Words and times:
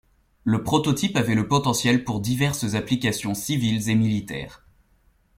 Le 0.45 0.63
prototype 0.63 1.15
avait 1.15 1.35
le 1.35 1.47
potentiel 1.47 2.03
pour 2.03 2.21
diverses 2.21 2.73
applications 2.73 3.35
civiles 3.35 3.87
et 3.87 3.93
militaires. 3.93 4.65